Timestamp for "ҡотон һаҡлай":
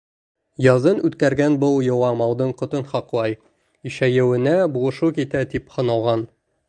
2.61-3.37